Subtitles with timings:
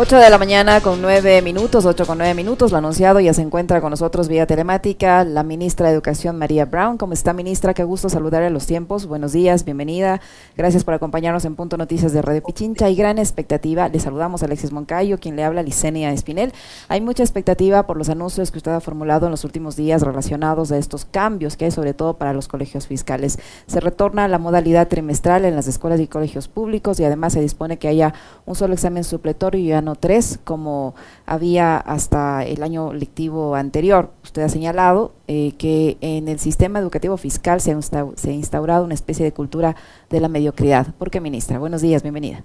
[0.00, 3.42] 8 de la mañana con 9 minutos, 8 con 9 minutos, lo anunciado, ya se
[3.42, 6.98] encuentra con nosotros vía telemática la ministra de Educación María Brown.
[6.98, 7.74] ¿Cómo está ministra?
[7.74, 9.06] Qué gusto saludar a los tiempos.
[9.06, 10.20] Buenos días, bienvenida.
[10.56, 13.88] Gracias por acompañarnos en Punto Noticias de Radio Pichincha y gran expectativa.
[13.88, 16.52] Le saludamos a Alexis Moncayo, quien le habla Licenia Espinel.
[16.86, 20.70] Hay mucha expectativa por los anuncios que usted ha formulado en los últimos días relacionados
[20.70, 23.40] a estos cambios que hay sobre todo para los colegios fiscales.
[23.66, 27.78] Se retorna la modalidad trimestral en las escuelas y colegios públicos y además se dispone
[27.78, 28.14] que haya
[28.46, 30.94] un solo examen supletorio y ya no tres, como
[31.26, 34.10] había hasta el año lectivo anterior.
[34.22, 39.24] Usted ha señalado eh, que en el sistema educativo fiscal se ha, instaurado una especie
[39.24, 39.76] de cultura
[40.10, 40.94] de la mediocridad.
[40.94, 41.58] ¿Por qué, ministra?
[41.58, 42.44] Buenos días, bienvenida.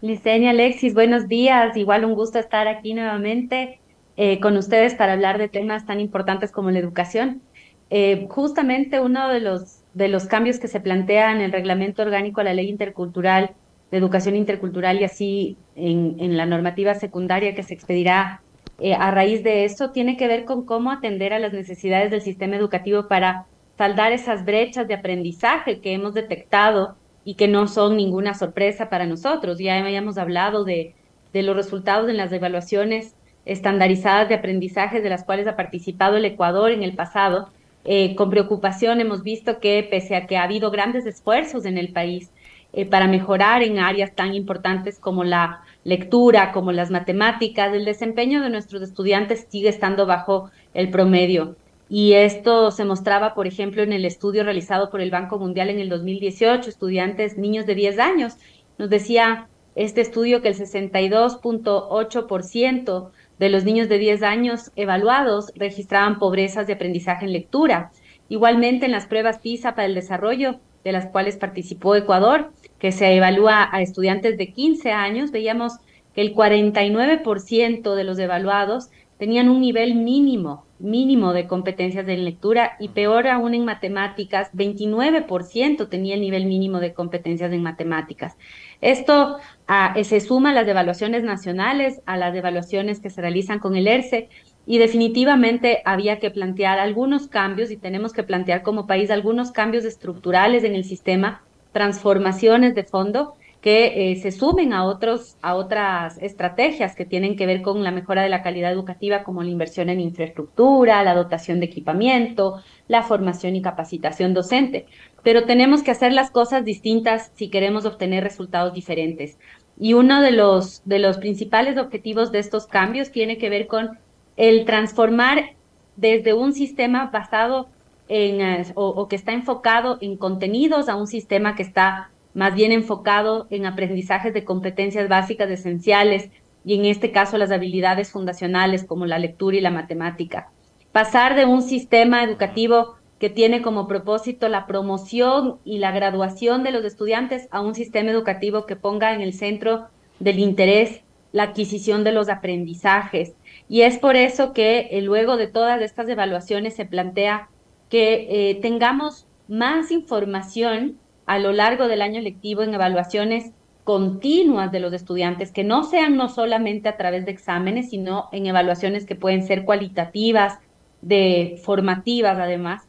[0.00, 1.76] Licenia Alexis, buenos días.
[1.76, 3.80] Igual un gusto estar aquí nuevamente
[4.16, 7.42] eh, con ustedes para hablar de temas tan importantes como la educación.
[7.90, 12.40] Eh, justamente uno de los, de los cambios que se plantea en el reglamento orgánico
[12.40, 13.54] a la ley intercultural
[13.90, 18.42] de educación intercultural y así en, la normativa secundaria que se expedirá
[18.80, 22.20] eh, a raíz de eso, tiene que ver con cómo atender a las necesidades del
[22.20, 23.46] sistema educativo para
[23.76, 29.06] saldar esas brechas de aprendizaje que hemos detectado y que no son ninguna sorpresa para
[29.06, 29.58] nosotros.
[29.58, 30.94] Ya habíamos hablado de,
[31.32, 36.24] de los resultados en las evaluaciones estandarizadas de aprendizaje de las cuales ha participado el
[36.24, 37.48] Ecuador en el pasado.
[37.84, 41.92] Eh, con preocupación hemos visto que pese a que ha habido grandes esfuerzos en el
[41.92, 42.30] país
[42.72, 48.42] eh, para mejorar en áreas tan importantes como la lectura, como las matemáticas, el desempeño
[48.42, 51.56] de nuestros estudiantes sigue estando bajo el promedio.
[51.88, 55.78] Y esto se mostraba, por ejemplo, en el estudio realizado por el Banco Mundial en
[55.78, 58.34] el 2018, estudiantes, niños de 10 años.
[58.76, 66.18] Nos decía este estudio que el 62.8% de los niños de 10 años evaluados registraban
[66.18, 67.92] pobrezas de aprendizaje en lectura.
[68.28, 73.14] Igualmente en las pruebas PISA para el desarrollo, de las cuales participó Ecuador, que se
[73.14, 75.74] evalúa a estudiantes de 15 años, veíamos
[76.14, 82.76] que el 49% de los evaluados tenían un nivel mínimo, mínimo de competencias en lectura
[82.78, 88.36] y peor aún en matemáticas, 29% tenía el nivel mínimo de competencias en matemáticas.
[88.80, 93.74] Esto ah, se suma a las evaluaciones nacionales, a las evaluaciones que se realizan con
[93.74, 94.28] el ERCE
[94.66, 99.84] y definitivamente había que plantear algunos cambios y tenemos que plantear como país algunos cambios
[99.84, 101.42] estructurales en el sistema
[101.78, 107.46] transformaciones de fondo que eh, se sumen a, otros, a otras estrategias que tienen que
[107.46, 111.60] ver con la mejora de la calidad educativa, como la inversión en infraestructura, la dotación
[111.60, 114.86] de equipamiento, la formación y capacitación docente.
[115.22, 119.38] Pero tenemos que hacer las cosas distintas si queremos obtener resultados diferentes.
[119.78, 124.00] Y uno de los, de los principales objetivos de estos cambios tiene que ver con
[124.36, 125.52] el transformar
[125.94, 127.68] desde un sistema basado
[128.08, 133.46] eh, o, que está enfocado en contenidos a un sistema que está más bien enfocado
[133.50, 136.30] en aprendizajes de competencias básicas esenciales
[136.64, 140.50] y en este caso las habilidades fundacionales como la lectura y la matemática.
[140.92, 146.70] Pasar de un sistema educativo que tiene como propósito la promoción y la graduación de
[146.70, 149.88] los estudiantes a un sistema educativo que ponga en el centro
[150.20, 151.02] del interés
[151.32, 153.34] la adquisición de los aprendizajes.
[153.68, 157.48] Y es por eso que eh, luego de todas estas evaluaciones se plantea
[157.88, 163.52] que eh, tengamos más información a lo largo del año lectivo en evaluaciones
[163.84, 168.46] continuas de los estudiantes, que no sean no solamente a través de exámenes, sino en
[168.46, 170.58] evaluaciones que pueden ser cualitativas,
[171.00, 172.88] de formativas además,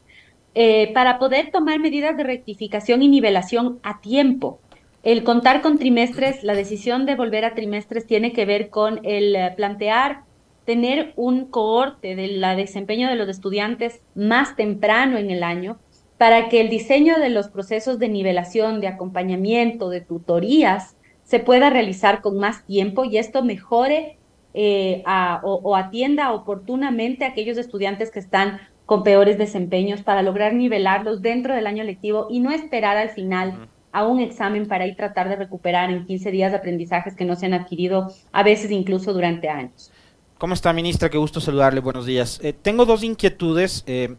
[0.54, 4.60] eh, para poder tomar medidas de rectificación y nivelación a tiempo.
[5.02, 9.34] El contar con trimestres, la decisión de volver a trimestres tiene que ver con el
[9.34, 10.24] eh, plantear
[10.64, 15.78] tener un cohorte del desempeño de los estudiantes más temprano en el año
[16.18, 21.70] para que el diseño de los procesos de nivelación, de acompañamiento, de tutorías se pueda
[21.70, 24.18] realizar con más tiempo y esto mejore
[24.52, 25.02] eh,
[25.42, 31.54] o, atienda oportunamente a aquellos estudiantes que están con peores desempeños para lograr nivelarlos dentro
[31.54, 35.36] del año lectivo y no esperar al final a un examen para ir tratar de
[35.36, 39.48] recuperar en 15 días de aprendizajes que no se han adquirido a veces incluso durante
[39.48, 39.92] años.
[40.40, 41.10] ¿Cómo está, ministra?
[41.10, 41.80] Qué gusto saludarle.
[41.80, 42.40] Buenos días.
[42.42, 43.84] Eh, tengo dos inquietudes.
[43.86, 44.16] Eh,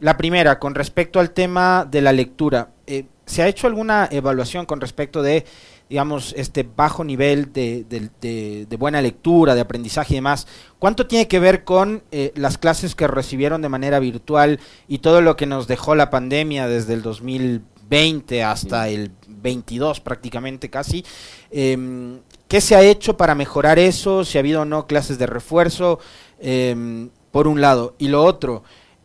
[0.00, 2.70] la primera, con respecto al tema de la lectura.
[2.86, 5.44] Eh, ¿Se ha hecho alguna evaluación con respecto de,
[5.90, 10.46] digamos, este bajo nivel de, buena lectura, de aprendizaje y demás?
[10.78, 12.02] ¿Cuánto tiene que ver con
[12.34, 16.66] las clases que recibieron de manera virtual y todo lo que nos dejó la pandemia
[16.66, 21.04] desde el 2020 hasta el 22 prácticamente casi?
[21.50, 24.24] Em, ¿Qué se ha hecho para mejorar eso?
[24.24, 25.98] Si ha habido o no clases de refuerzo,
[26.40, 27.94] em, por un lado.
[27.98, 28.62] Y lo otro,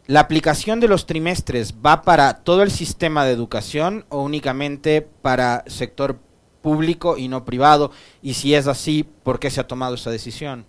[0.08, 5.66] ¿la aplicación de los trimestres va para todo el sistema de educación o únicamente para
[5.68, 6.20] sector
[6.62, 7.92] público y no privado?
[8.22, 10.66] Y si es así, ¿por qué se ha tomado esa decisión?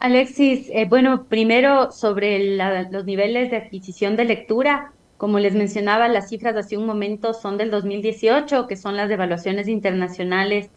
[0.00, 2.56] Alexis, eh, bueno, primero sobre
[2.90, 7.32] los niveles de adquisición de lectura, como les mencionaba, las cifras de hace un momento
[7.32, 10.68] son del 2018, que son las evaluaciones internacionales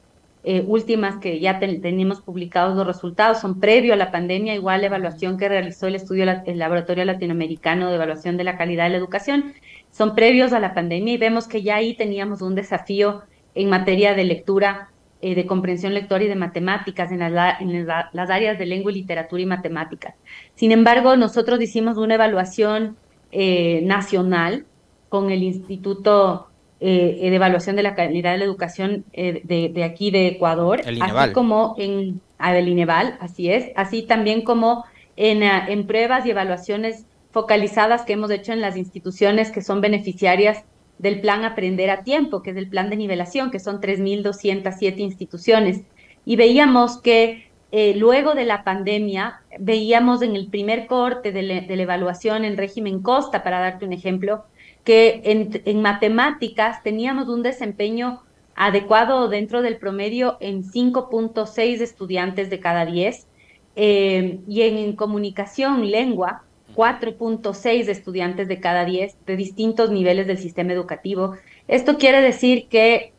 [0.47, 4.87] eh, últimas que ya teníamos publicados los resultados, son previo a la pandemia, igual la
[4.87, 8.97] evaluación que realizó el estudio el Laboratorio Latinoamericano de Evaluación de la Calidad de la
[8.97, 9.55] Educación,
[9.89, 13.23] son previos a la pandemia y vemos que ya ahí teníamos un desafío
[13.55, 18.65] en materia de lectura, eh, de comprensión lectora y de matemáticas en, las áreas de
[18.67, 20.13] lengua y literatura y matemáticas.
[20.53, 22.97] Sin embargo, nosotros hicimos una evaluación
[23.31, 24.67] eh, nacional
[25.09, 26.49] con el Instituto
[26.79, 31.33] eh, de Evaluación de la Calidad de la Educación eh, de, aquí de Ecuador, así
[31.33, 34.85] como en ah, Ineval, así es, así también como
[35.15, 39.81] en, ah, en pruebas y evaluaciones focalizadas que hemos hecho en las instituciones que son
[39.81, 40.63] beneficiarias
[40.97, 45.81] del plan Aprender a Tiempo, que es el plan de nivelación, que son 3.207 instituciones.
[46.25, 51.83] Y veíamos que eh, luego de la pandemia, veíamos en el primer corte de, la
[51.83, 54.45] evaluación en régimen Costa, para darte un ejemplo,
[54.85, 55.21] que
[55.65, 58.21] en, matemáticas teníamos un desempeño
[58.55, 63.27] adecuado dentro del promedio en 5.6 estudiantes de cada 10
[63.75, 66.43] eh, y en, comunicación, lengua,
[66.75, 71.35] 4.6 estudiantes de cada 10 de distintos niveles del sistema educativo.
[71.67, 73.11] Esto quiere decir que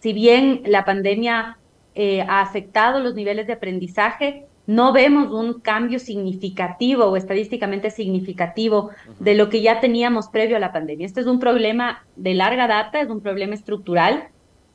[0.00, 1.58] si bien la pandemia
[1.96, 8.90] eh, ha afectado los niveles de aprendizaje, no vemos un cambio significativo o estadísticamente significativo
[9.18, 11.06] de lo que ya teníamos previo a la pandemia.
[11.06, 14.28] Este es un problema de larga data, es un problema estructural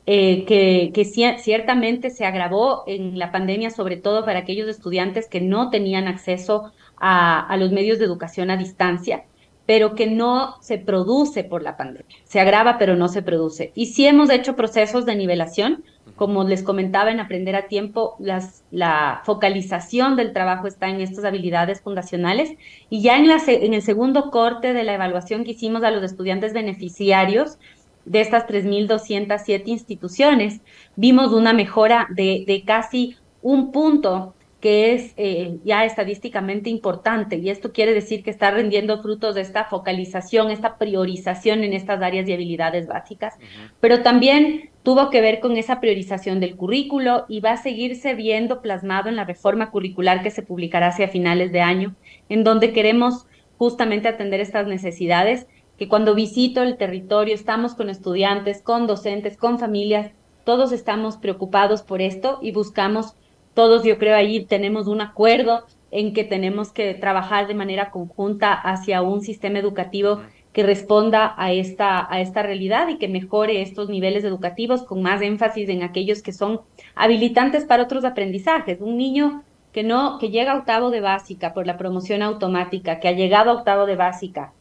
[0.06, 5.70] eh, que, ciertamente se agravó en la pandemia, sobre todo para aquellos estudiantes que no
[5.70, 9.24] tenían acceso a los medios de educación a distancia
[9.66, 12.18] pero que no se produce por la pandemia.
[12.24, 13.72] Se agrava, pero no se produce.
[13.74, 15.84] Y sí hemos hecho procesos de nivelación,
[16.16, 21.82] como les comentaba en Aprender a Tiempo, la focalización del trabajo está en estas habilidades
[21.82, 22.52] fundacionales.
[22.90, 26.04] Y ya en, la, en el segundo corte de la evaluación que hicimos a los
[26.04, 27.58] estudiantes beneficiarios
[28.06, 30.62] de estas 3.207 instituciones,
[30.96, 34.35] vimos una mejora de casi un punto
[34.66, 39.42] que es eh, ya estadísticamente importante y esto quiere decir que está rendiendo frutos de
[39.42, 43.36] esta focalización, esta priorización en estas áreas de habilidades básicas,
[43.80, 48.64] pero también tuvo que ver con esa priorización del currículo y va a seguirse viendo
[48.64, 51.96] plasmado en la reforma curricular que se publicará hacia finales de año,
[52.28, 53.28] en donde queremos
[53.60, 55.46] justamente atender estas necesidades,
[55.78, 60.10] que cuando visito el territorio estamos con estudiantes, con docentes, con familias,
[60.44, 63.16] todos estamos preocupados por esto y buscamos
[63.56, 68.54] todos yo creo ahí tenemos un acuerdo en que tenemos que trabajar de manera conjunta
[68.54, 70.22] hacia un sistema educativo
[70.54, 75.22] que responda a esta, a esta realidad y que mejore estos niveles educativos con más
[75.22, 76.62] énfasis en aquellos que son
[76.96, 78.80] habilitantes para otros aprendizajes.
[78.80, 83.10] Un niño que no, que llega a octavo de básica por la promoción automática, que
[83.10, 84.54] ha llegado a octavo de básica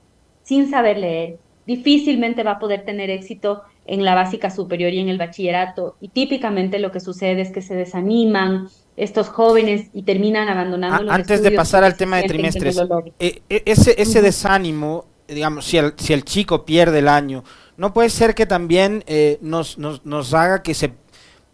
[0.42, 5.08] sin saber leer, difícilmente va a poder tener éxito en la básica superior y en
[5.08, 5.96] el bachillerato.
[6.00, 11.12] Y típicamente lo que sucede es que se desaniman, estos jóvenes y terminan abandonando los
[11.12, 12.78] Antes de pasar al tema de trimestres,
[13.18, 17.44] eh, eh, ese, ese desánimo, digamos, si el, si el chico pierde el año,
[17.76, 20.92] ¿no puede ser que también eh, nos, nos, nos haga que se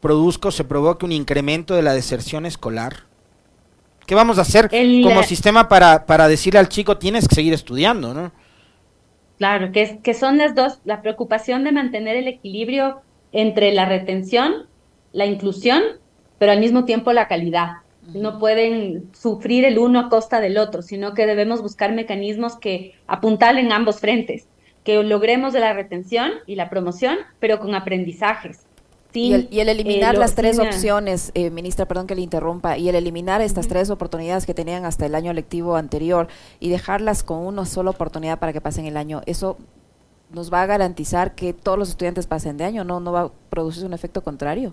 [0.01, 3.05] produzca o se provoque un incremento de la deserción escolar?
[4.07, 4.69] ¿Qué vamos a hacer
[5.03, 8.33] como sistema para, para decirle al chico tienes que seguir estudiando, no?
[9.39, 13.01] Claro, que, que son las dos, la preocupación de mantener el equilibrio
[13.33, 14.67] entre la retención,
[15.13, 16.00] la inclusión
[16.41, 17.83] pero al mismo tiempo la calidad.
[18.15, 22.95] No pueden sufrir el uno a costa del otro, sino que debemos buscar mecanismos que
[23.07, 24.47] apuntalen ambos frentes,
[24.83, 28.61] que logremos de la retención y la promoción, pero con aprendizajes.
[29.13, 32.95] y, el, eliminar eh, las tres opciones, eh, ministra, perdón que le interrumpa, y el
[32.95, 36.29] eliminar estas tres oportunidades que tenían hasta el año lectivo anterior
[36.59, 39.59] y dejarlas con una sola oportunidad para que pasen el año, eso
[40.31, 43.31] nos va a garantizar que todos los estudiantes pasen de año, no, no va a
[43.51, 44.73] producirse un efecto contrario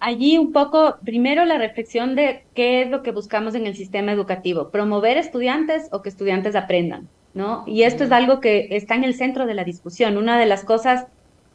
[0.00, 4.12] allí un poco, primero la reflexión de qué es lo que buscamos en el sistema
[4.12, 7.64] educativo, promover estudiantes o que estudiantes aprendan, ¿no?
[7.66, 10.16] Y esto es algo que está en el centro de la discusión.
[10.16, 11.06] Una de las cosas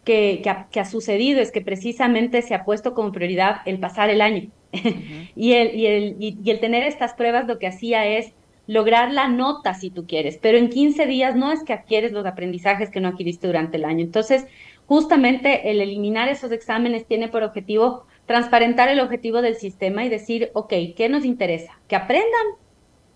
[0.05, 4.49] que, ha, sucedido es que precisamente se ha puesto como prioridad el pasar el año.
[5.35, 8.33] y, el, y, el, y el tener estas pruebas lo que hacía es
[8.67, 12.25] lograr la nota si tú quieres, pero en 15 días no es que adquieres los
[12.25, 14.03] aprendizajes que no adquiriste durante el año.
[14.03, 14.47] Entonces,
[14.87, 20.51] justamente el eliminar esos exámenes tiene por objetivo transparentar el objetivo del sistema y decir,
[20.53, 21.79] ok, ¿qué nos interesa?
[21.87, 22.47] ¿Que aprendan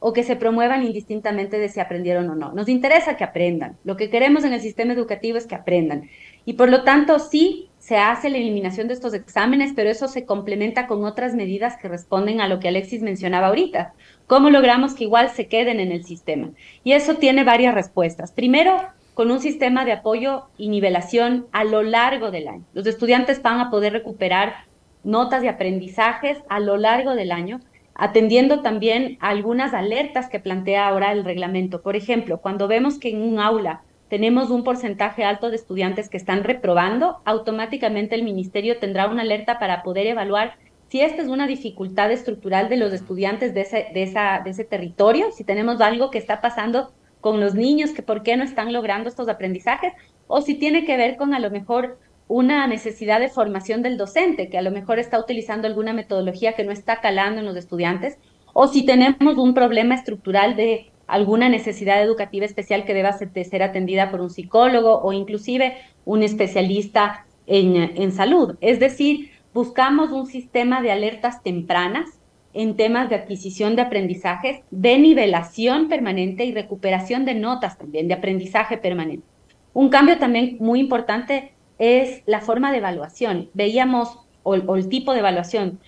[0.02, 2.52] o que se promuevan indistintamente de si aprendieron o no?
[2.54, 3.78] Nos interesa que aprendan.
[3.84, 6.10] Lo que queremos en el sistema educativo es que aprendan.
[6.46, 10.26] Y por lo tanto, sí, se hace la eliminación de estos exámenes, pero eso se
[10.26, 13.94] complementa con otras medidas que responden a lo que Alexis mencionaba ahorita.
[14.28, 16.52] ¿Cómo logramos que igual se queden en el sistema?
[16.84, 18.32] Y eso tiene varias respuestas.
[18.32, 18.78] Primero,
[19.20, 22.64] con un sistema de apoyo y nivelación a lo largo del año.
[22.74, 24.69] Los estudiantes van a poder recuperar
[25.04, 27.60] notas de aprendizajes a lo largo del año,
[27.96, 31.82] atendiendo también algunas alertas que plantea ahora el reglamento.
[31.82, 36.18] Por ejemplo, cuando vemos que en un aula tenemos un porcentaje alto de estudiantes que
[36.18, 40.56] están reprobando, automáticamente el ministerio tendrá una alerta para poder evaluar
[40.90, 44.64] si esta es una dificultad estructural de los estudiantes de ese, de esa, de ese
[44.64, 46.92] territorio, si tenemos algo que está pasando
[47.22, 49.94] con los niños, que por qué no están logrando estos aprendizajes,
[50.28, 54.50] o si tiene que ver con a lo mejor una necesidad de formación del docente,
[54.50, 58.20] que a lo mejor está utilizando alguna metodología que no está calando en los estudiantes,
[58.54, 64.12] o si tenemos un problema estructural de alguna necesidad educativa especial que deba ser, atendida
[64.12, 68.58] por un psicólogo o inclusive un especialista en, en salud.
[68.62, 72.20] Es decir, buscamos un sistema de alertas tempranas
[72.54, 78.14] en temas de adquisición de aprendizajes, de nivelación permanente y recuperación de notas también, de
[78.14, 79.26] aprendizaje permanente.
[79.74, 83.50] Un cambio también muy importante es la forma de evaluación.
[83.54, 85.80] Veíamos, o, o el tipo de evaluación,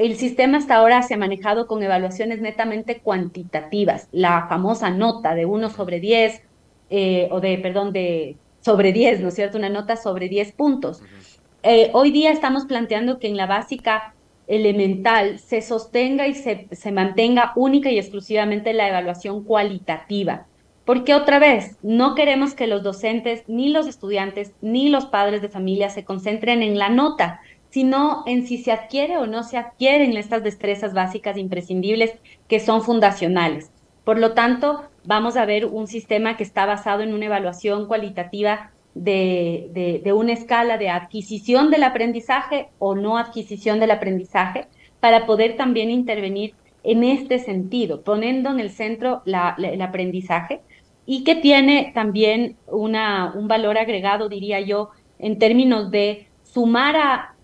[0.00, 5.44] el sistema hasta ahora se ha manejado con evaluaciones netamente cuantitativas, la famosa nota de
[5.44, 6.42] 1 sobre 10,
[6.88, 9.58] eh, o de, perdón, de sobre 10, ¿no es cierto?
[9.58, 11.02] Una nota sobre 10 puntos.
[11.62, 14.14] Eh, hoy día estamos planteando que en la básica
[14.46, 20.46] elemental se sostenga y se, se mantenga única y exclusivamente la evaluación cualitativa.
[20.84, 25.48] Porque otra vez, no queremos que los docentes, ni los estudiantes, ni los padres de
[25.48, 30.16] familia se concentren en la nota, sino en si se adquiere o no se adquieren
[30.16, 32.12] estas destrezas básicas imprescindibles
[32.48, 33.70] que son fundacionales.
[34.04, 38.72] Por lo tanto, vamos a ver un sistema que está basado en una evaluación cualitativa
[38.94, 44.66] de, de, una escala de adquisición del aprendizaje o no adquisición del aprendizaje
[44.98, 50.60] para poder también intervenir en este sentido, poniendo en el centro el aprendizaje
[51.12, 56.94] y que tiene también una, un valor agregado, diría yo, en términos de sumar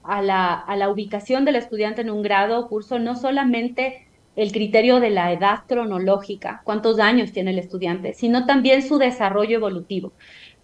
[0.04, 4.06] a, la, a la ubicación del estudiante en un grado o curso no solamente
[4.36, 9.56] el criterio de la edad cronológica, cuántos años tiene el estudiante, sino también su desarrollo
[9.56, 10.12] evolutivo,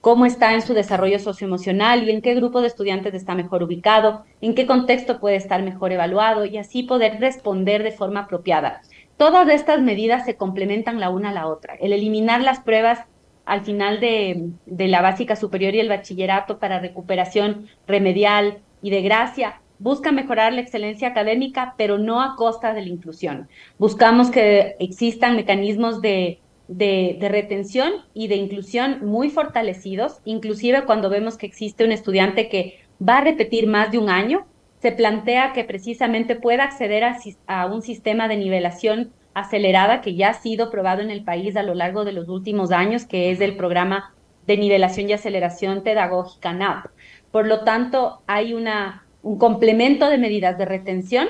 [0.01, 4.27] cómo está en su desarrollo socioemocional y en qué grupo de estudiantes está mejor ubicado,
[4.41, 8.83] en qué contexto puede estar mejor evaluado y así poder responder de forma apropiada.
[9.23, 11.77] Todas estas medidas se complementan la una a la otra.
[11.77, 12.99] El eliminar las pruebas
[13.45, 19.61] al final de, la básica superior y el bachillerato para recuperación remedial, y de gracia
[19.79, 23.49] busca mejorar la excelencia académica, pero no a costa de la inclusión.
[23.79, 31.39] Buscamos que existan mecanismos de, de, retención y de inclusión muy fortalecidos, inclusive cuando vemos
[31.39, 34.49] que existe un estudiante que va a repetir más de un año,
[34.83, 40.31] se plantea que precisamente pueda acceder a, a un sistema de nivelación acelerada que ya
[40.31, 43.41] ha sido probado en el país a lo largo de los últimos años, que es
[43.41, 44.13] el programa
[44.49, 46.87] de nivelación y aceleración pedagógica NAP.
[47.31, 51.29] Por lo tanto, hay una, un complemento de medidas de retención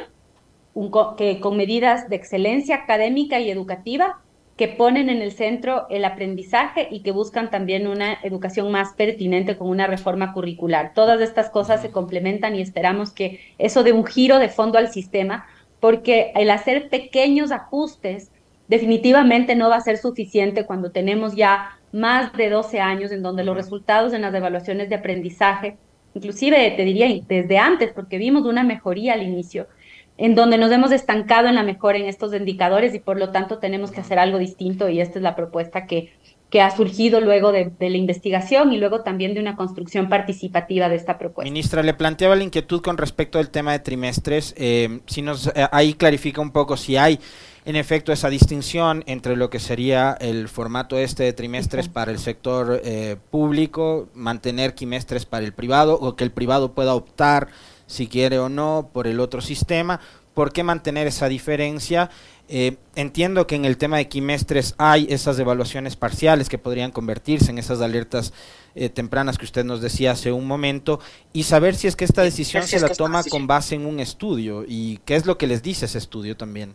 [1.19, 4.23] que, con medidas de excelencia académica y educativa
[4.57, 9.57] que ponen en el centro el aprendizaje y que buscan también una educación más pertinente
[9.57, 10.93] con una reforma curricular.
[10.95, 14.93] Todas estas cosas se complementan y esperamos que eso dé un giro de fondo al
[14.93, 15.47] sistema,
[15.81, 18.31] porque el hacer pequeños ajustes
[18.69, 23.45] definitivamente no va a ser suficiente cuando tenemos ya más de 12 años en donde
[23.45, 25.77] los resultados en las evaluaciones de aprendizaje
[26.15, 29.67] inclusive te diría desde antes, porque vimos una mejoría al inicio,
[30.19, 33.59] en donde nos hemos estancado en la mejora en estos indicadores y por lo tanto
[33.59, 36.13] tenemos que hacer algo distinto y esta es la propuesta que,
[36.53, 40.97] que ha surgido luego de, la investigación y luego también de una construcción participativa de
[40.97, 41.51] esta propuesta.
[41.51, 45.67] Ministra, le planteaba la inquietud con respecto al tema de trimestres, eh, si nos eh,
[45.73, 47.19] ahí clarifica un poco si hay
[47.65, 52.19] en efecto esa distinción entre lo que sería el formato este de trimestres para el
[52.19, 57.49] sector eh, público, mantener quimestres para el privado o que el privado pueda optar
[57.93, 60.01] si quiere o no por el otro sistema.
[60.35, 62.11] ¿Por qué mantener esa diferencia?
[62.49, 67.51] Eh, entiendo que en el tema de quimestres hay esas evaluaciones parciales que podrían convertirse
[67.51, 68.33] en esas alertas
[68.75, 71.01] eh, tempranas que usted nos decía hace un momento
[71.33, 74.65] y saber si es que esta decisión se la toma con base en un estudio
[74.67, 76.75] y qué es lo que les dice ese estudio también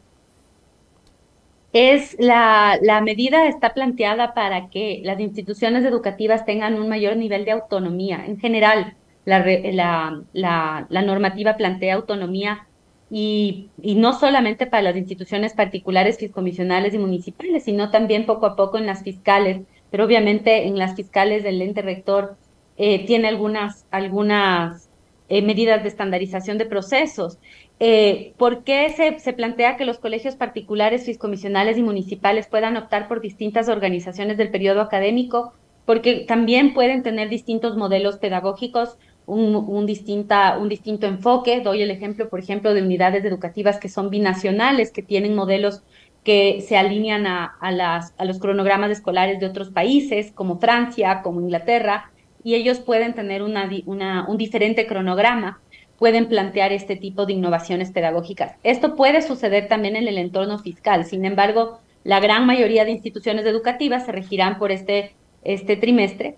[1.74, 7.46] es la, la, medida está planteada para que las instituciones educativas tengan un mayor nivel
[7.46, 8.26] de autonomía.
[8.26, 8.96] En general,
[9.36, 12.68] la, la, la normativa plantea autonomía
[13.10, 18.56] y, y, no solamente para las instituciones particulares, fiscomisionales y municipales, sino también poco a
[18.56, 22.38] poco en las fiscales, pero obviamente en las fiscales del ente rector
[22.78, 24.90] eh, tiene algunas, algunas
[25.30, 27.38] eh, medidas de estandarización de procesos.
[27.80, 33.08] Eh, ¿Por qué se, se, plantea que los colegios particulares, fiscomisionales y municipales puedan optar
[33.08, 35.54] por distintas organizaciones del periodo académico?
[35.86, 41.62] Porque también pueden tener distintos modelos pedagógicos, un, un, distinta, un distinto enfoque.
[41.62, 45.84] Doy el ejemplo, por ejemplo, de unidades educativas que son binacionales, que tienen modelos
[46.24, 51.22] que se alinean a, a, las, a los cronogramas escolares de otros países, como Francia,
[51.22, 52.12] como Inglaterra,
[52.44, 55.62] y ellos pueden tener una, una, un diferente cronograma
[55.98, 58.56] pueden plantear este tipo de innovaciones pedagógicas.
[58.64, 61.06] Esto puede suceder también en el entorno fiscal.
[61.06, 66.38] Sin embargo, la gran mayoría de instituciones educativas se regirán por este, este trimestre.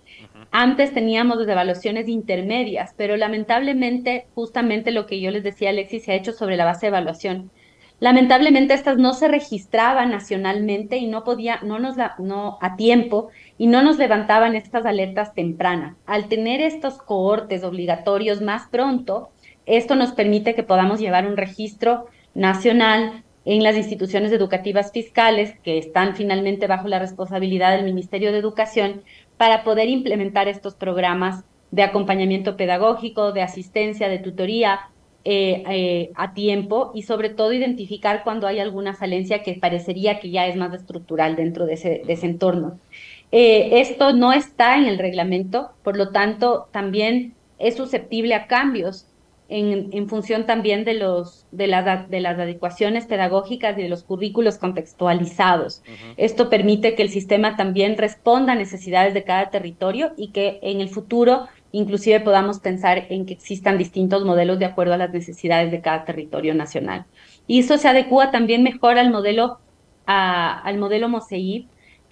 [0.52, 6.16] Antes teníamos evaluaciones intermedias, pero lamentablemente, justamente lo que yo les decía, Alexis, se ha
[6.16, 7.50] hecho sobre la base de evaluación.
[8.00, 13.28] Lamentablemente estas no se registraban nacionalmente y no podía, no nos no a tiempo
[13.58, 15.96] y no nos levantaban estas alertas tempranas.
[16.06, 19.28] Al tener estos cohortes obligatorios más pronto,
[19.66, 25.78] esto nos permite que podamos llevar un registro nacional en las instituciones educativas fiscales que
[25.78, 29.02] están finalmente bajo la responsabilidad del Ministerio de Educación
[29.40, 34.90] para poder implementar estos programas de acompañamiento pedagógico, de asistencia, de tutoría
[35.24, 40.28] eh, eh, a tiempo y sobre todo identificar cuando hay alguna falencia que parecería que
[40.28, 42.78] ya es más estructural dentro de ese, entorno.
[43.32, 49.06] Eh, esto no está en el reglamento, por lo tanto también es susceptible a cambios
[49.50, 51.66] en, función también de, los, de,
[52.08, 55.82] de las adecuaciones pedagógicas y de los currículos contextualizados.
[56.16, 60.80] Esto permite que el sistema también responda a necesidades de cada territorio y que en
[60.80, 65.70] el futuro inclusive podamos pensar en que existan distintos modelos de acuerdo a las necesidades
[65.70, 67.06] de cada territorio nacional.
[67.46, 69.58] Y eso se adecua también mejor al modelo,
[70.06, 71.08] al modelo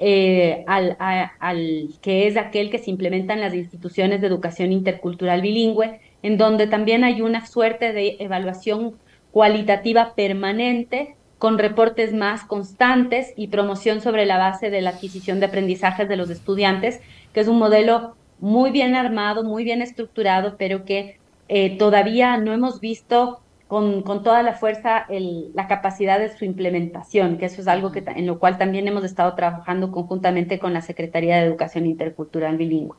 [0.01, 0.97] eh, al,
[1.41, 6.39] al, que es aquel que se implementa en las instituciones de educación intercultural bilingüe, en
[6.39, 8.95] donde también hay una suerte de evaluación
[9.31, 15.47] cualitativa permanente con reportes más constantes y promoción sobre la base de la adquisición de
[15.47, 17.01] aprendizajes de los estudiantes,
[17.33, 22.53] que es un modelo muy bien armado, muy bien estructurado, pero que eh, todavía no
[22.53, 27.61] hemos visto con, con toda la fuerza el, la capacidad de su implementación, que eso
[27.61, 31.47] es algo que, en lo cual también hemos estado trabajando conjuntamente con la Secretaría de
[31.47, 32.97] Educación Intercultural Bilingüe.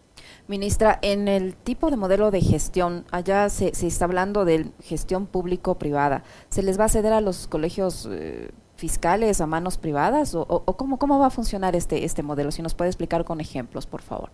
[0.49, 5.27] Ministra, en el tipo de modelo de gestión, allá se, se está hablando de gestión
[5.27, 6.23] público-privada.
[6.49, 10.97] ¿Se les va a ceder a los colegios eh, fiscales a manos privadas o, cómo,
[10.97, 12.49] cómo va a funcionar este, este modelo?
[12.49, 14.31] Si nos puede explicar con ejemplos, por favor.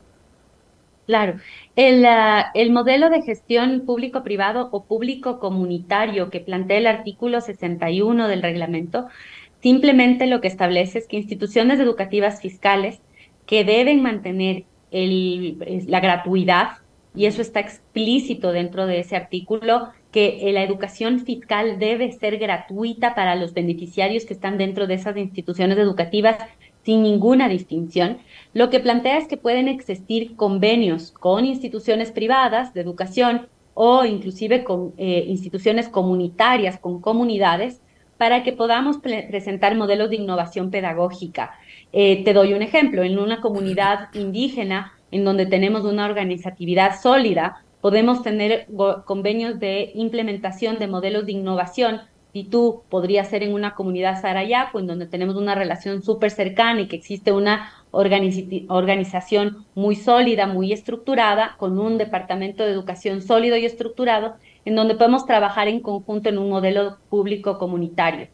[1.06, 1.36] Claro,
[1.76, 8.42] el, uh, el modelo de gestión público-privado o público-comunitario que plantea el artículo 61 del
[8.42, 9.10] reglamento,
[9.62, 13.02] simplemente lo que establece es que instituciones educativas fiscales
[13.46, 16.78] que deben mantener el, la gratuidad,
[17.16, 23.16] y eso está explícito dentro de ese artículo, que la educación fiscal debe ser gratuita
[23.16, 26.38] para los beneficiarios que están dentro de esas instituciones educativas
[26.84, 28.20] sin ninguna distinción.
[28.54, 34.64] Lo que plantea es que pueden existir convenios con instituciones privadas de educación o inclusive
[34.64, 37.82] con eh, instituciones comunitarias, con comunidades,
[38.18, 41.60] para que podamos presentar modelos de innovación pedagógica.
[41.98, 47.64] Eh, te doy un ejemplo, en una comunidad indígena en donde tenemos una organizatividad sólida,
[47.80, 48.68] podemos tener
[49.06, 52.02] convenios de implementación de modelos de innovación.
[52.34, 56.82] Y tú podrías ser en una comunidad sarayaco, en donde tenemos una relación súper cercana
[56.82, 63.56] y que existe una organización muy sólida, muy estructurada, con un departamento de educación sólido
[63.56, 68.28] y estructurado, en donde podemos trabajar en conjunto en un modelo público comunitario,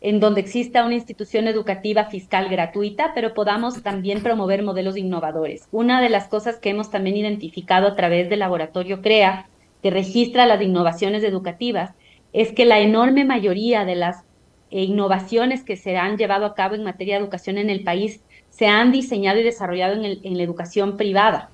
[0.00, 5.68] en donde exista una institución educativa fiscal gratuita, pero podamos también promover modelos innovadores.
[5.72, 9.48] Una de las cosas que hemos también identificado a través del laboratorio CREA,
[9.82, 11.92] que registra las innovaciones educativas,
[12.32, 14.24] es que la enorme mayoría de las
[14.70, 18.22] eh, innovaciones que se han llevado a cabo en materia de educación en el país
[18.50, 21.50] se han diseñado y desarrollado en, la educación privada.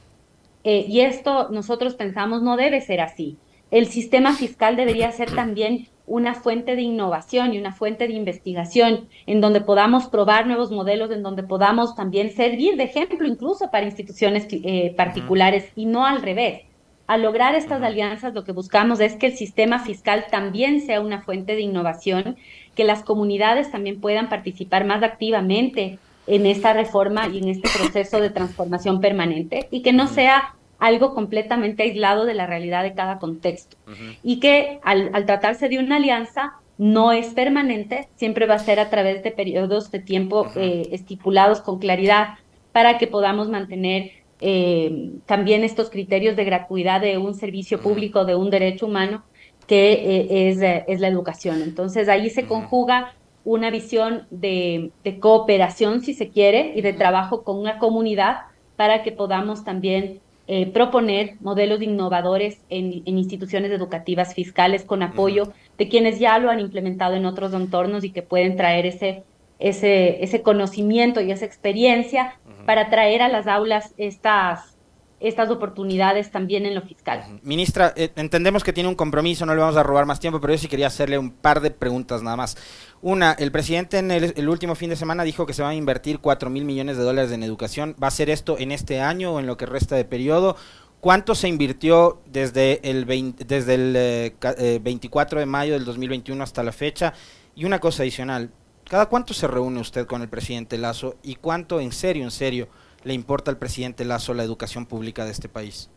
[0.64, 3.36] Eh, y esto nosotros pensamos no debe ser así
[3.72, 9.08] el sistema fiscal debería ser también una fuente de innovación y una fuente de investigación
[9.26, 13.86] en donde podamos probar nuevos modelos, en donde podamos también servir de ejemplo incluso para
[13.86, 16.62] instituciones eh, particulares y no al revés.
[17.06, 21.20] Al lograr estas alianzas lo que buscamos es que el sistema fiscal también sea una
[21.20, 22.36] fuente de innovación,
[22.74, 28.20] que las comunidades también puedan participar más activamente en esta reforma y en este proceso
[28.20, 33.20] de transformación permanente y que no sea algo completamente aislado de la realidad de cada
[33.20, 33.76] contexto.
[34.24, 38.90] Y que al, tratarse de una alianza, no es permanente, siempre va a ser a
[38.90, 42.30] través de periodos de tiempo eh, estipulados con claridad
[42.72, 48.34] para que podamos mantener eh, también estos criterios de gratuidad de un servicio público, de
[48.34, 49.22] un derecho humano,
[49.68, 51.62] que eh, es, es, la educación.
[51.62, 53.14] Entonces ahí se conjuga
[53.44, 58.38] una visión de, de, cooperación, si se quiere, y de trabajo con una comunidad
[58.74, 60.20] para que podamos también
[60.54, 66.50] eh, proponer modelos innovadores en, en, instituciones educativas fiscales con apoyo de quienes ya lo
[66.50, 69.22] han implementado en otros entornos y que pueden traer ese,
[69.58, 74.76] ese, ese conocimiento y esa experiencia para traer a las aulas estas,
[75.22, 77.22] estas oportunidades también en lo fiscal.
[77.42, 80.52] Ministra, eh, entendemos que tiene un compromiso, no le vamos a robar más tiempo, pero
[80.52, 82.56] yo sí quería hacerle un par de preguntas nada más.
[83.00, 86.18] Una, el presidente en el, último fin de semana dijo que se van a invertir
[86.18, 87.96] 4 mil millones de dólares en educación.
[88.02, 90.56] ¿Va a ser esto en este año o en lo que resta de periodo?
[91.00, 93.06] ¿Cuánto se invirtió desde el,
[93.46, 97.12] desde el 24 eh, de mayo del 2021 hasta la fecha?
[97.56, 98.50] Y una cosa adicional,
[98.88, 102.68] ¿cada cuánto se reúne usted con el presidente Lazo y cuánto en serio, en serio,
[103.04, 105.90] le importa al presidente Lazo la educación pública de este país?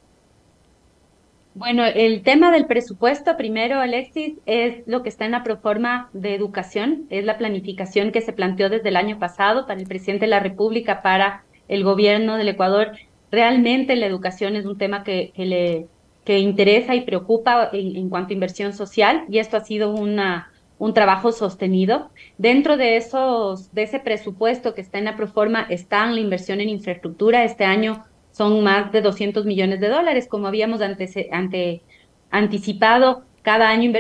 [1.56, 6.36] Bueno, el tema del presupuesto, primero, Alexis, es lo que está en la proforma de
[6.36, 10.32] educación, es la planificación que se planteó desde el año pasado para el presidente de
[10.32, 12.92] la República, para el gobierno del Ecuador.
[13.32, 15.88] Realmente la educación es un tema que, le
[16.26, 20.52] que interesa y preocupa en, en, cuanto a inversión social y esto ha sido una,
[20.78, 22.12] un trabajo sostenido.
[22.38, 26.70] Dentro de, esos, de ese presupuesto que está en la proforma está la inversión en
[26.70, 27.44] infraestructura.
[27.44, 31.82] Este año son más de 200 millones de dólares, como habíamos ante, ante,
[32.32, 33.24] anticipado.
[33.42, 33.92] Cada año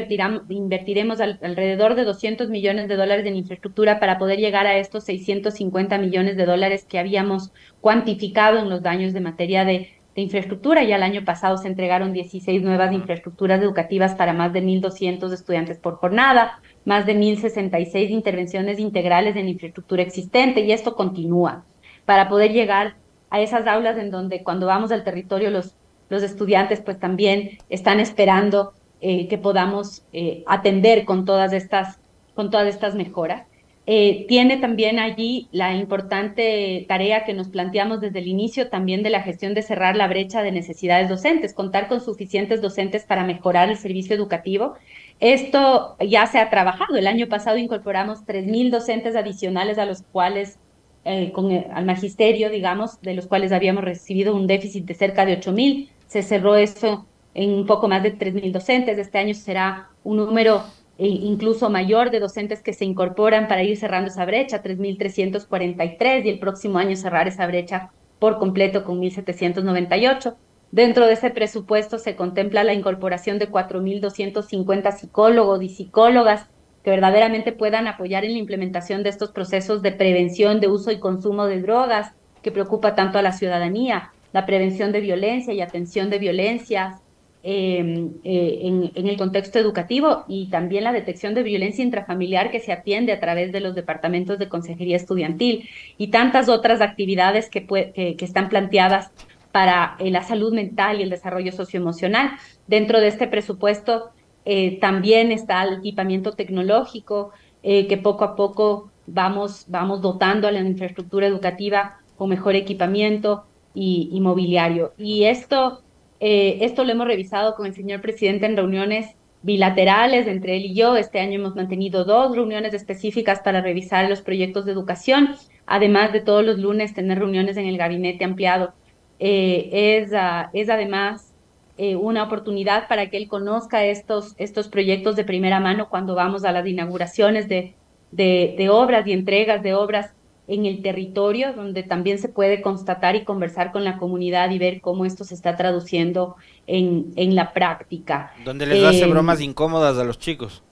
[0.49, 5.99] invertiremos alrededor de 200 millones de dólares en infraestructura para poder llegar a estos 650
[5.99, 10.83] millones de dólares que habíamos cuantificado en los daños de materia de, de infraestructura.
[10.83, 15.77] Ya el año pasado se entregaron 16 nuevas infraestructuras educativas para más de 1.200 estudiantes
[15.77, 21.65] por jornada, más de 1.066 intervenciones integrales en infraestructura existente y esto continúa
[22.05, 22.95] para poder llegar
[23.29, 25.75] a esas aulas en donde cuando vamos al territorio los,
[26.09, 31.99] los estudiantes pues también están esperando eh, que podamos eh, atender con todas estas,
[32.33, 33.45] con todas estas mejoras.
[33.87, 39.11] Eh, tiene también allí la importante tarea que nos planteamos desde el inicio también de
[39.11, 43.69] la gestión de cerrar la brecha de necesidades docentes, contar con suficientes docentes para mejorar
[43.69, 44.73] el servicio educativo.
[45.19, 46.97] Esto ya se ha trabajado.
[46.97, 50.59] El año pasado incorporamos 3.000 docentes adicionales a los cuales
[51.05, 55.39] eh, con al magisterio, digamos, de los cuales habíamos recibido un déficit de cerca de
[55.39, 55.89] 8.000.
[56.07, 58.97] Se cerró eso en un poco más de 3.000 docentes.
[58.97, 60.63] Este año será un número
[60.97, 66.29] eh, incluso mayor de docentes que se incorporan para ir cerrando esa brecha, 3.343, y
[66.29, 70.35] el próximo año cerrar esa brecha por completo con 1.798.
[70.75, 76.49] Dentro de ese presupuesto se contempla la incorporación de 4.250 psicólogos y psicólogas
[76.83, 80.99] que verdaderamente puedan apoyar en la implementación de estos procesos de prevención de uso y
[80.99, 82.11] consumo de drogas
[82.41, 86.99] que preocupa tanto a la ciudadanía, la prevención de violencia y atención de violencias
[87.41, 88.59] em, eh,
[88.95, 93.21] en, el contexto educativo y también la detección de violencia intrafamiliar que se atiende a
[93.21, 99.13] través de los departamentos de consejería estudiantil y tantas otras actividades que, que están planteadas
[99.55, 102.31] para eh, la salud mental y el desarrollo socioemocional.
[102.67, 104.09] Dentro de este presupuesto
[104.43, 107.31] eh, también está el equipamiento tecnológico,
[107.63, 113.45] eh, que poco a poco vamos, vamos dotando a la infraestructura educativa con mejor equipamiento
[113.73, 114.93] y, mobiliario.
[114.97, 115.83] Y esto,
[116.19, 120.75] eh, esto lo hemos revisado con el señor presidente en reuniones bilaterales entre él y
[120.75, 120.97] yo.
[120.97, 125.29] Este año hemos mantenido dos reuniones específicas para revisar los proyectos de educación,
[125.65, 128.73] además de todos los lunes tener reuniones en el gabinete ampliado.
[129.19, 131.35] Es, uh, es además
[131.77, 136.45] eh, una oportunidad para que él conozca estos, estos proyectos de primera mano cuando vamos
[136.45, 137.75] a las inauguraciones de,
[138.11, 140.13] de, obras y entregas de obras
[140.47, 144.79] en el territorio, donde también se puede constatar y conversar con la comunidad y ver
[144.79, 148.31] cómo esto se está traduciendo en, en la práctica.
[148.45, 150.63] Donde les hace eh, bromas incómodas a los chicos.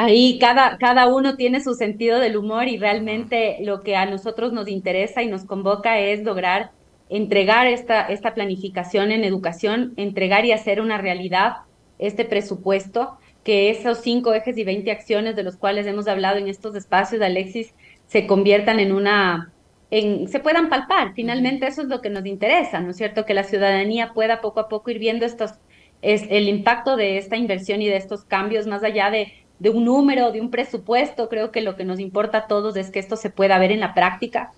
[0.00, 4.52] Ahí cada, cada uno tiene su sentido del humor y realmente lo que a nosotros
[4.52, 6.70] nos interesa y nos convoca es lograr
[7.08, 11.56] entregar esta, esta planificación en educación, entregar y hacer una realidad
[11.98, 16.46] este presupuesto, que esos cinco ejes y 20 acciones de los cuales hemos hablado en
[16.46, 17.74] estos espacios, Alexis,
[18.06, 19.52] se conviertan en una,
[19.90, 21.12] en, se puedan palpar.
[21.16, 23.24] Finalmente eso es lo que nos interesa, ¿no es cierto?
[23.24, 25.54] Que la ciudadanía pueda poco a poco ir viendo estos,
[26.02, 29.84] es el impacto de esta inversión y de estos cambios más allá de, de un
[29.84, 31.28] número, de un presupuesto.
[31.28, 33.80] Creo que lo que nos importa a todos es que esto se pueda ver en
[33.80, 34.52] la práctica,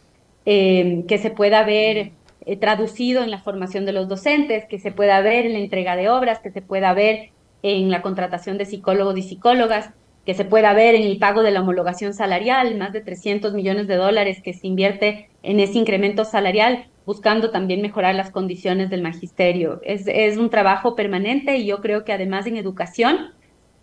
[0.46, 2.12] eh, que se pueda ver
[2.46, 5.96] eh, traducido en la formación de los docentes, que se pueda ver en la entrega
[5.96, 7.30] de obras, que se pueda ver
[7.62, 9.90] en la contratación de psicólogos y psicólogas,
[10.24, 13.86] que se pueda ver en el pago de la homologación salarial, más de 300 millones
[13.88, 19.02] de dólares que se invierte en ese incremento salarial, buscando también mejorar las condiciones del
[19.02, 19.80] magisterio.
[19.82, 23.32] Es un trabajo permanente y yo creo que además en educación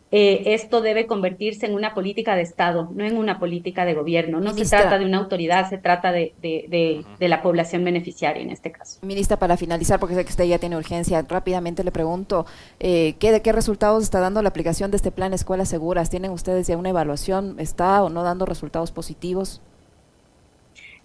[0.09, 4.39] eh, esto debe convertirse en una política de Estado, no en una política de gobierno.
[4.39, 8.49] No se trata de una autoridad, se trata de, de, de, la población beneficiaria en
[8.49, 8.99] este caso.
[9.01, 12.45] Ministra, para finalizar, porque sé que usted ya tiene urgencia, rápidamente le pregunto,
[12.79, 16.09] eh, ¿qué, ¿de qué resultados está dando la aplicación de este plan Escuelas Seguras?
[16.09, 17.59] ¿Tienen ustedes ya una evaluación?
[17.59, 19.61] ¿Está o no dando resultados positivos?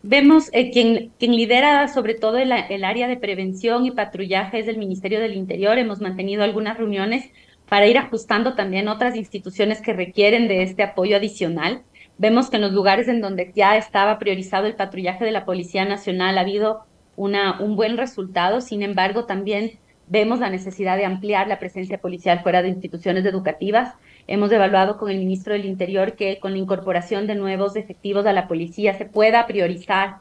[0.04, 4.68] Vemos eh, quien, quien lidera sobre todo el, el área de prevención y patrullaje es
[4.68, 5.76] el Ministerio del Interior.
[5.78, 7.30] Hemos mantenido algunas reuniones
[7.72, 11.80] para ir ajustando también otras instituciones que requieren de este apoyo adicional.
[12.18, 15.86] Vemos que en los lugares en donde ya estaba priorizado el patrullaje de la Policía
[15.86, 16.84] Nacional ha habido
[17.16, 22.42] una, un buen resultado, sin embargo también vemos la necesidad de ampliar la presencia policial
[22.42, 23.94] fuera de instituciones educativas.
[24.26, 28.34] Hemos evaluado con el ministro del Interior que con la incorporación de nuevos efectivos a
[28.34, 30.18] la policía se pueda priorizar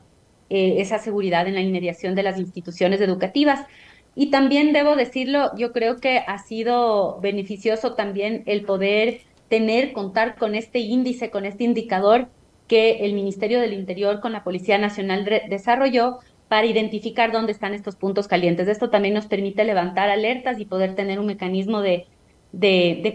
[0.54, 3.66] eh, esa seguridad en la inmediación de las instituciones educativas.
[4.16, 10.38] Y también debo decirlo, yo creo que ha sido beneficioso también el poder tener, contar
[10.38, 12.30] con este índice, con este indicador
[12.68, 17.96] que el Ministerio del Interior con la Policía Nacional desarrolló para identificar dónde están estos
[17.96, 18.68] puntos calientes.
[18.68, 22.08] Esto también nos permite levantar alertas y poder tener un mecanismo de,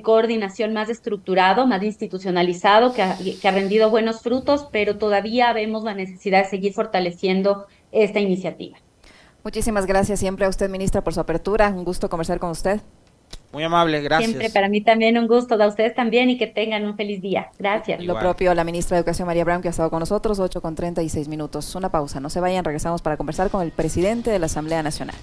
[0.02, 5.84] coordinación más estructurado, más institucionalizado, que ha, que ha rendido buenos frutos, pero todavía vemos
[5.84, 8.78] la necesidad de seguir fortaleciendo esta iniciativa.
[9.46, 11.68] Muchísimas gracias siempre a usted, ministra, por su apertura.
[11.68, 12.80] Un gusto conversar con usted.
[13.52, 14.28] Muy amable, gracias.
[14.28, 17.52] Siempre para mí también un gusto, a ustedes también y que tengan un feliz día.
[17.56, 18.02] Gracias.
[18.02, 20.74] Lo propio la ministra de Educación María Brown que ha estado con nosotros, 8 con
[20.74, 21.76] 36 minutos.
[21.76, 25.14] Una pausa, no se vayan, regresamos para conversar con el presidente de la Asamblea Nacional.